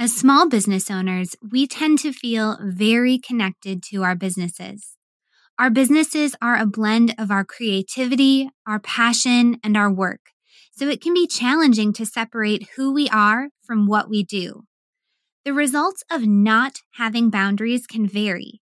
[0.00, 4.96] As small business owners, we tend to feel very connected to our businesses.
[5.58, 10.30] Our businesses are a blend of our creativity, our passion, and our work.
[10.72, 14.62] So it can be challenging to separate who we are from what we do.
[15.44, 18.62] The results of not having boundaries can vary.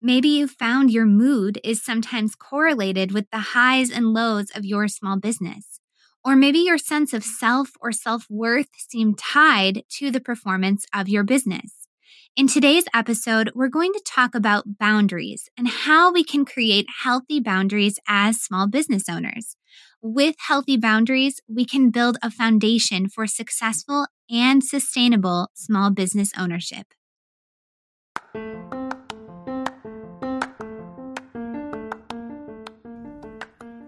[0.00, 4.88] Maybe you found your mood is sometimes correlated with the highs and lows of your
[4.88, 5.80] small business.
[6.24, 11.08] Or maybe your sense of self or self worth seem tied to the performance of
[11.08, 11.88] your business.
[12.36, 17.40] In today's episode, we're going to talk about boundaries and how we can create healthy
[17.40, 19.56] boundaries as small business owners.
[20.00, 26.86] With healthy boundaries, we can build a foundation for successful and sustainable small business ownership.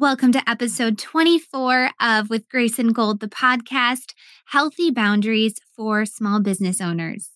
[0.00, 4.14] Welcome to episode 24 of With Grace and Gold, the podcast
[4.46, 7.32] Healthy Boundaries for Small Business Owners.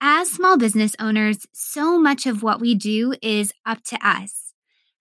[0.00, 4.54] As small business owners, so much of what we do is up to us.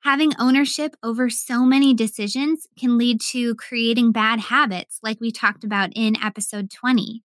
[0.04, 5.64] Having ownership over so many decisions can lead to creating bad habits, like we talked
[5.64, 7.24] about in episode 20.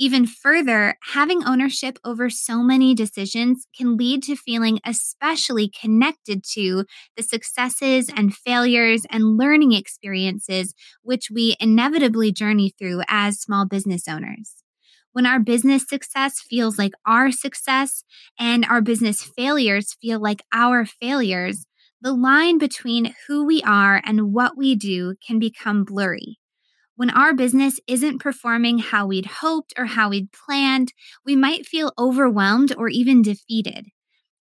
[0.00, 6.84] Even further, having ownership over so many decisions can lead to feeling especially connected to
[7.16, 14.06] the successes and failures and learning experiences which we inevitably journey through as small business
[14.06, 14.54] owners.
[15.12, 18.04] When our business success feels like our success
[18.38, 21.66] and our business failures feel like our failures,
[22.00, 26.38] the line between who we are and what we do can become blurry.
[26.98, 30.92] When our business isn't performing how we'd hoped or how we'd planned,
[31.24, 33.86] we might feel overwhelmed or even defeated.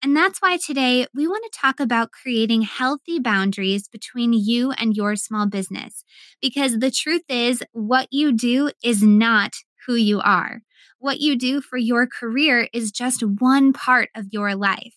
[0.03, 4.97] And that's why today we want to talk about creating healthy boundaries between you and
[4.97, 6.03] your small business.
[6.41, 9.53] Because the truth is, what you do is not
[9.87, 10.63] who you are.
[10.99, 14.95] What you do for your career is just one part of your life.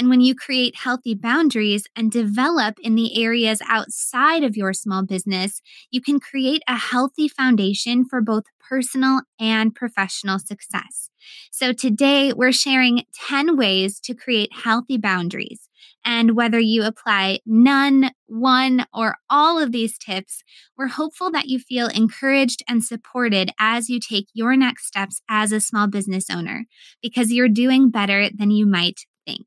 [0.00, 5.04] And when you create healthy boundaries and develop in the areas outside of your small
[5.04, 11.10] business, you can create a healthy foundation for both personal and professional success.
[11.50, 15.68] So today we're sharing 10 ways to create healthy boundaries.
[16.02, 20.42] And whether you apply none, one, or all of these tips,
[20.78, 25.52] we're hopeful that you feel encouraged and supported as you take your next steps as
[25.52, 26.64] a small business owner
[27.02, 29.44] because you're doing better than you might think.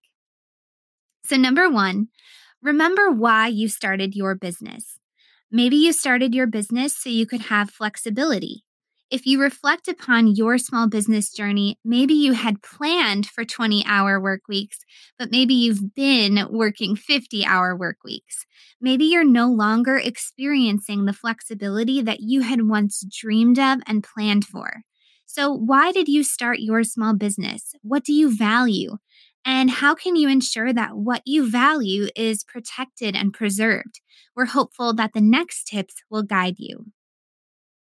[1.26, 2.08] So, number one,
[2.62, 5.00] remember why you started your business.
[5.52, 8.64] Maybe you started your business so you could have flexibility.
[9.12, 14.20] If you reflect upon your small business journey, maybe you had planned for 20 hour
[14.20, 14.80] work weeks,
[15.20, 18.46] but maybe you've been working 50 hour work weeks.
[18.82, 24.46] Maybe you're no longer experiencing the flexibility that you had once dreamed of and planned
[24.46, 24.82] for.
[25.28, 27.74] So, why did you start your small business?
[27.84, 28.98] What do you value?
[29.46, 34.00] And how can you ensure that what you value is protected and preserved?
[34.36, 36.86] We're hopeful that the next tips will guide you.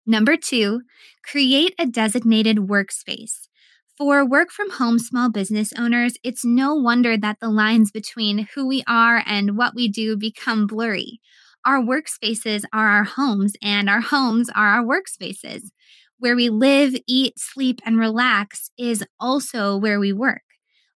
[0.08, 0.82] Number two,
[1.24, 3.48] create a designated workspace.
[3.98, 8.68] For work from home small business owners, it's no wonder that the lines between who
[8.68, 11.22] we are and what we do become blurry.
[11.66, 15.70] Our workspaces are our homes, and our homes are our workspaces.
[16.20, 20.42] Where we live, eat, sleep, and relax is also where we work.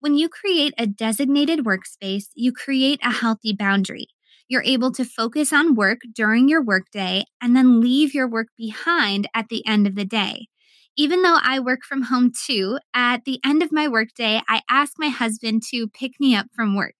[0.00, 4.08] When you create a designated workspace, you create a healthy boundary.
[4.48, 9.28] You're able to focus on work during your workday and then leave your work behind
[9.34, 10.48] at the end of the day.
[10.96, 14.92] Even though I work from home too, at the end of my workday, I ask
[14.98, 16.94] my husband to pick me up from work.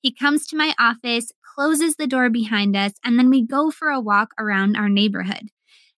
[0.00, 3.88] He comes to my office, closes the door behind us, and then we go for
[3.88, 5.48] a walk around our neighborhood.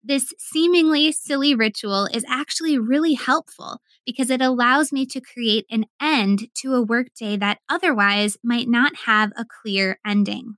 [0.04, 5.86] This seemingly silly ritual is actually really helpful because it allows me to create an
[6.00, 10.56] end to a workday that otherwise might not have a clear ending.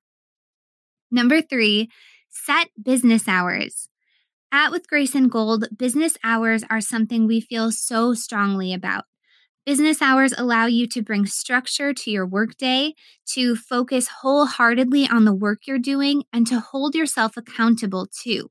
[1.11, 1.91] Number three,
[2.31, 3.89] set business hours.
[4.53, 9.05] At With Grace and Gold, business hours are something we feel so strongly about.
[9.67, 12.95] Business hours allow you to bring structure to your workday,
[13.33, 18.49] to focus wholeheartedly on the work you're doing, and to hold yourself accountable too.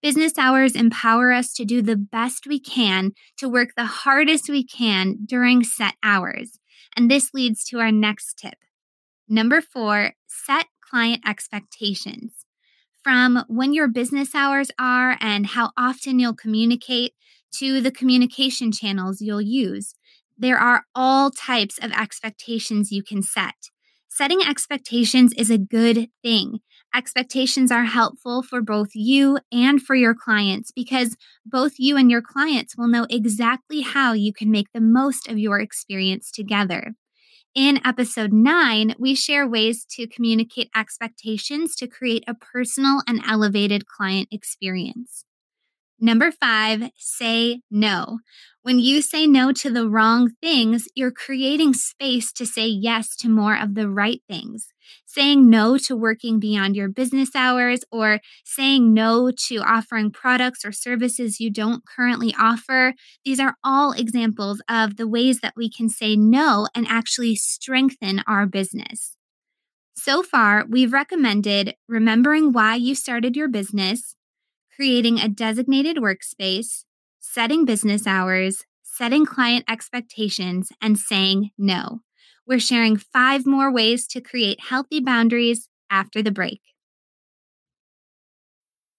[0.00, 4.64] Business hours empower us to do the best we can, to work the hardest we
[4.64, 6.60] can during set hours.
[6.96, 8.54] And this leads to our next tip.
[9.28, 12.46] Number four, set client expectations.
[13.02, 17.14] From when your business hours are and how often you'll communicate
[17.56, 19.94] to the communication channels you'll use,
[20.36, 23.70] there are all types of expectations you can set.
[24.08, 26.60] Setting expectations is a good thing.
[26.94, 32.22] Expectations are helpful for both you and for your clients because both you and your
[32.22, 36.94] clients will know exactly how you can make the most of your experience together.
[37.54, 43.86] In episode nine, we share ways to communicate expectations to create a personal and elevated
[43.86, 45.24] client experience.
[46.00, 48.20] Number five, say no.
[48.62, 53.28] When you say no to the wrong things, you're creating space to say yes to
[53.28, 54.68] more of the right things.
[55.18, 60.70] Saying no to working beyond your business hours or saying no to offering products or
[60.70, 62.94] services you don't currently offer,
[63.24, 68.22] these are all examples of the ways that we can say no and actually strengthen
[68.28, 69.16] our business.
[69.96, 74.14] So far, we've recommended remembering why you started your business,
[74.76, 76.84] creating a designated workspace,
[77.18, 82.02] setting business hours, setting client expectations, and saying no.
[82.48, 86.60] We're sharing five more ways to create healthy boundaries after the break.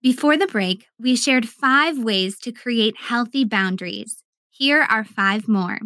[0.00, 4.22] Before the break, we shared five ways to create healthy boundaries.
[4.48, 5.80] Here are five more.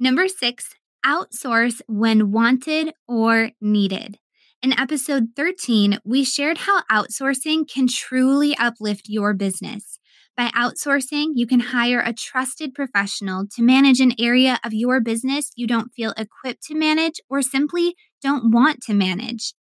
[0.00, 4.16] Number six, outsource when wanted or needed.
[4.62, 9.98] In episode 13, we shared how outsourcing can truly uplift your business.
[10.34, 15.50] By outsourcing, you can hire a trusted professional to manage an area of your business
[15.54, 19.52] you don't feel equipped to manage or simply don't want to manage.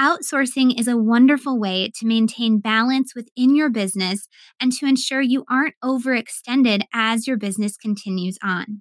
[0.00, 5.44] Outsourcing is a wonderful way to maintain balance within your business and to ensure you
[5.50, 8.80] aren't overextended as your business continues on.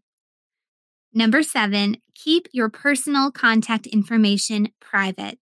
[1.14, 5.40] Number seven, keep your personal contact information private.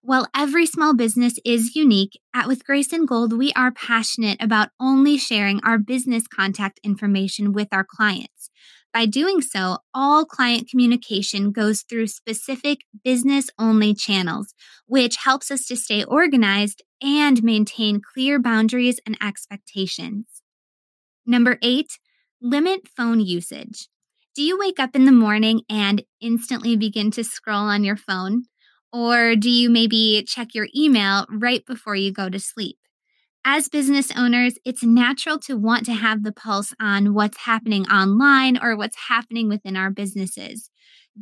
[0.00, 4.68] While every small business is unique, at With Grace and Gold, we are passionate about
[4.78, 8.50] only sharing our business contact information with our clients.
[8.96, 14.54] By doing so, all client communication goes through specific business only channels,
[14.86, 20.40] which helps us to stay organized and maintain clear boundaries and expectations.
[21.26, 21.98] Number eight,
[22.40, 23.86] limit phone usage.
[24.34, 28.44] Do you wake up in the morning and instantly begin to scroll on your phone?
[28.94, 32.78] Or do you maybe check your email right before you go to sleep?
[33.48, 38.58] As business owners, it's natural to want to have the pulse on what's happening online
[38.60, 40.68] or what's happening within our businesses.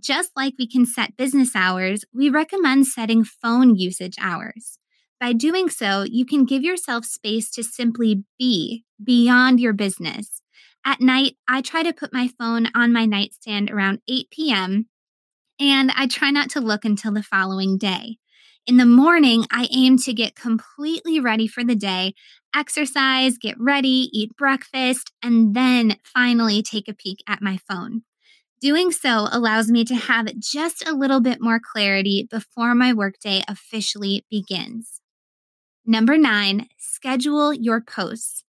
[0.01, 4.79] Just like we can set business hours, we recommend setting phone usage hours.
[5.21, 10.41] By doing so, you can give yourself space to simply be beyond your business.
[10.83, 14.89] At night, I try to put my phone on my nightstand around 8 p.m.,
[15.61, 18.17] and I try not to look until the following day.
[18.67, 22.15] In the morning, I aim to get completely ready for the day,
[22.55, 28.03] exercise, get ready, eat breakfast, and then finally take a peek at my phone.
[28.61, 33.43] Doing so allows me to have just a little bit more clarity before my workday
[33.49, 35.01] officially begins.
[35.87, 38.45] Number nine, schedule your posts.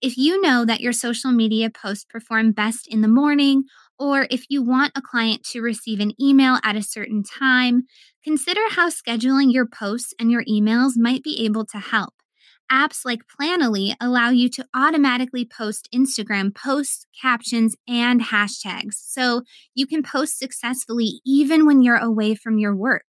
[0.00, 3.64] If you know that your social media posts perform best in the morning
[4.00, 7.82] or if you want a client to receive an email at a certain time,
[8.24, 12.14] consider how scheduling your posts and your emails might be able to help.
[12.72, 19.42] Apps like Planoly allow you to automatically post Instagram posts, captions, and hashtags, so
[19.74, 23.04] you can post successfully even when you're away from your work.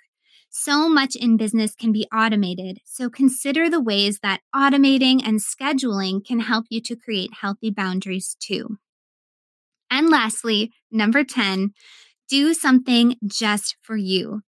[0.50, 6.26] So much in business can be automated, so consider the ways that automating and scheduling
[6.26, 8.78] can help you to create healthy boundaries too.
[9.92, 11.72] And lastly, number 10,
[12.30, 14.42] do something just for you.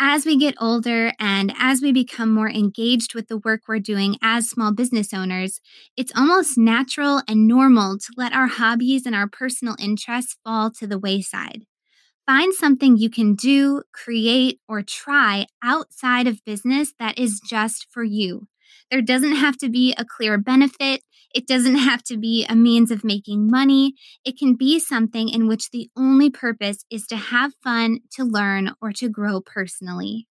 [0.00, 4.16] As we get older and as we become more engaged with the work we're doing
[4.22, 5.60] as small business owners,
[5.96, 10.86] it's almost natural and normal to let our hobbies and our personal interests fall to
[10.86, 11.64] the wayside.
[12.26, 18.04] Find something you can do, create, or try outside of business that is just for
[18.04, 18.48] you.
[18.90, 21.02] There doesn't have to be a clear benefit.
[21.32, 23.94] It doesn't have to be a means of making money.
[24.24, 28.72] It can be something in which the only purpose is to have fun, to learn,
[28.82, 30.26] or to grow personally.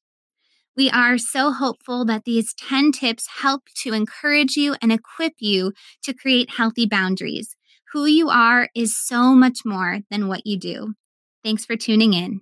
[0.75, 5.73] We are so hopeful that these 10 tips help to encourage you and equip you
[6.03, 7.55] to create healthy boundaries.
[7.93, 10.93] Who you are is so much more than what you do.
[11.43, 12.41] Thanks for tuning in.